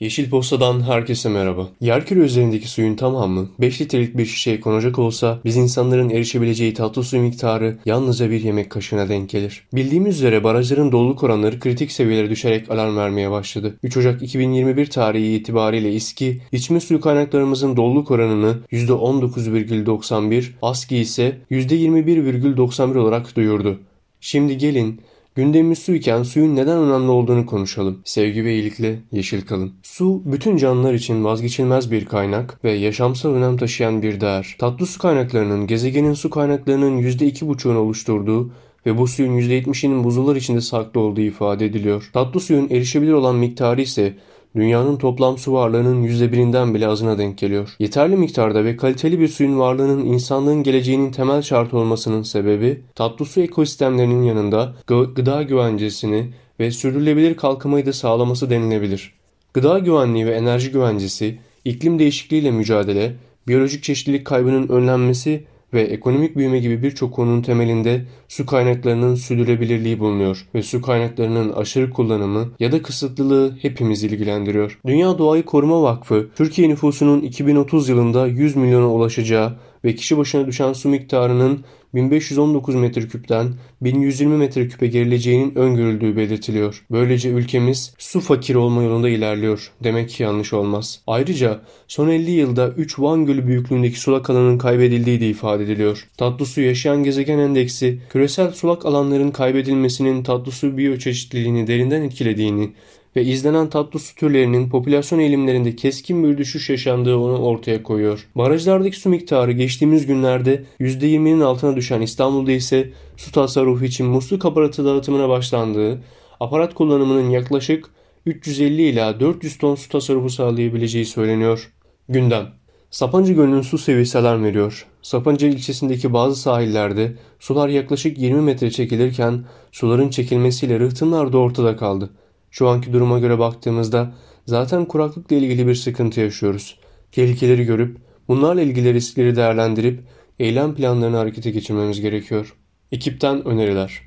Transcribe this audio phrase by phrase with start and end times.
[0.00, 1.68] Yeşil Posta'dan herkese merhaba.
[1.80, 7.18] Yerküre üzerindeki suyun tamamı 5 litrelik bir şişeye konacak olsa biz insanların erişebileceği tatlı su
[7.18, 9.62] miktarı yalnızca bir yemek kaşığına denk gelir.
[9.72, 13.76] Bildiğimiz üzere barajların doluluk oranları kritik seviyelere düşerek alarm vermeye başladı.
[13.82, 22.98] 3 Ocak 2021 tarihi itibariyle İSKİ, içme suyu kaynaklarımızın doluluk oranını %19,91, ASKİ ise %21,91
[22.98, 23.78] olarak duyurdu.
[24.20, 25.00] Şimdi gelin
[25.36, 28.00] Gündemimiz su iken suyun neden önemli olduğunu konuşalım.
[28.04, 29.72] Sevgi ve iyilikle yeşil kalın.
[29.82, 34.56] Su bütün canlılar için vazgeçilmez bir kaynak ve yaşamsal önem taşıyan bir değer.
[34.58, 38.50] Tatlı su kaynaklarının gezegenin su kaynaklarının %2,5'unu oluşturduğu
[38.86, 42.10] ve bu suyun %70'inin buzullar içinde saklı olduğu ifade ediliyor.
[42.12, 44.14] Tatlı suyun erişebilir olan miktarı ise
[44.56, 47.76] dünyanın toplam su varlığının %1'inden bile azına denk geliyor.
[47.78, 53.40] Yeterli miktarda ve kaliteli bir suyun varlığının insanlığın geleceğinin temel şartı olmasının sebebi tatlı su
[53.40, 59.14] ekosistemlerinin yanında gıda güvencesini ve sürdürülebilir kalkınmayı da sağlaması denilebilir.
[59.54, 63.12] Gıda güvenliği ve enerji güvencesi, iklim değişikliğiyle mücadele,
[63.48, 70.46] biyolojik çeşitlilik kaybının önlenmesi ve ekonomik büyüme gibi birçok konunun temelinde su kaynaklarının sürdürülebilirliği bulunuyor
[70.54, 74.78] ve su kaynaklarının aşırı kullanımı ya da kısıtlılığı hepimiz ilgilendiriyor.
[74.86, 80.72] Dünya Doğayı Koruma Vakfı, Türkiye nüfusunun 2030 yılında 100 milyona ulaşacağı ve kişi başına düşen
[80.72, 81.64] su miktarının
[81.96, 86.84] 1519 metreküpten 1120 metreküpe gerileceğinin öngörüldüğü belirtiliyor.
[86.90, 89.72] Böylece ülkemiz su fakiri olma yolunda ilerliyor.
[89.84, 91.00] Demek ki yanlış olmaz.
[91.06, 96.08] Ayrıca son 50 yılda 3 Van Gölü büyüklüğündeki sulak alanın kaybedildiği de ifade ediliyor.
[96.16, 102.72] Tatlı su yaşayan gezegen endeksi küresel sulak alanların kaybedilmesinin tatlı su biyoçeşitliliğini derinden etkilediğini
[103.16, 108.28] ve izlenen tatlı su türlerinin popülasyon eğilimlerinde keskin bir düşüş yaşandığı onu ortaya koyuyor.
[108.34, 114.84] Barajlardaki su miktarı geçtiğimiz günlerde %20'nin altına düşen İstanbul'da ise su tasarrufu için musluk aparatı
[114.84, 116.02] dağıtımına başlandığı,
[116.40, 117.90] aparat kullanımının yaklaşık
[118.26, 121.72] 350 ila 400 ton su tasarrufu sağlayabileceği söyleniyor.
[122.08, 122.46] Gündem
[122.90, 124.86] Sapanca Gölü'nün su seviyesi alarm veriyor.
[125.02, 132.10] Sapanca ilçesindeki bazı sahillerde sular yaklaşık 20 metre çekilirken suların çekilmesiyle rıhtımlar da ortada kaldı.
[132.58, 134.14] Şu anki duruma göre baktığımızda
[134.46, 136.78] zaten kuraklıkla ilgili bir sıkıntı yaşıyoruz.
[137.12, 137.96] Tehlikeleri görüp
[138.28, 140.00] bunlarla ilgili riskleri değerlendirip
[140.38, 142.56] eylem planlarını harekete geçirmemiz gerekiyor.
[142.92, 144.00] Ekipten öneriler.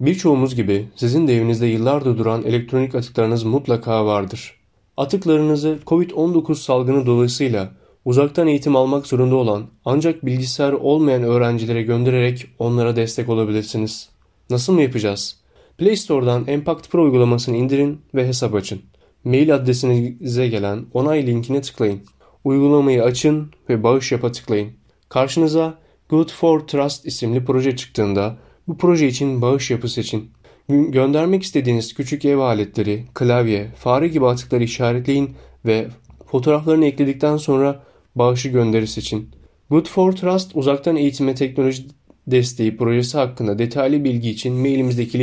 [0.00, 4.54] Birçoğumuz gibi sizin de evinizde yıllardır duran elektronik atıklarınız mutlaka vardır.
[4.96, 7.72] Atıklarınızı COVID-19 salgını dolayısıyla
[8.04, 14.08] uzaktan eğitim almak zorunda olan ancak bilgisayar olmayan öğrencilere göndererek onlara destek olabilirsiniz.
[14.50, 15.39] Nasıl mı yapacağız?
[15.80, 18.82] Play Store'dan Impact Pro uygulamasını indirin ve hesap açın.
[19.24, 22.00] Mail adresinize gelen onay linkine tıklayın.
[22.44, 24.70] Uygulamayı açın ve bağış yapa tıklayın.
[25.08, 30.30] Karşınıza Good for Trust isimli proje çıktığında bu proje için bağış yapı seçin.
[30.68, 35.30] Göndermek istediğiniz küçük ev aletleri, klavye, fare gibi atıkları işaretleyin
[35.66, 35.88] ve
[36.26, 37.82] fotoğraflarını ekledikten sonra
[38.14, 39.30] bağışı gönderi seçin.
[39.70, 41.82] Good for Trust uzaktan eğitime teknoloji
[42.26, 45.18] desteği projesi hakkında detaylı bilgi için mailimizdeki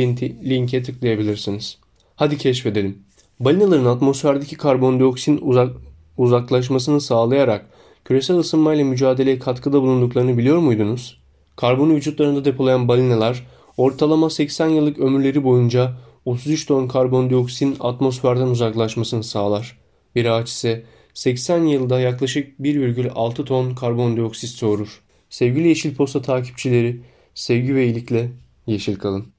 [0.50, 1.78] linke tıklayabilirsiniz.
[2.16, 2.98] Hadi keşfedelim.
[3.40, 5.76] Balinaların atmosferdeki karbondioksin uzak,
[6.16, 7.66] uzaklaşmasını sağlayarak
[8.04, 11.20] küresel ısınmayla mücadeleye katkıda bulunduklarını biliyor muydunuz?
[11.56, 19.78] Karbonu vücutlarında depolayan balinalar ortalama 80 yıllık ömürleri boyunca 33 ton karbondioksin atmosferden uzaklaşmasını sağlar.
[20.14, 20.84] Bir ağaç ise
[21.14, 25.02] 80 yılda yaklaşık 1,6 ton karbondioksit soğurur.
[25.30, 27.00] Sevgili Yeşil Posta takipçileri,
[27.34, 28.30] sevgi ve iyilikle
[28.66, 29.37] yeşil kalın.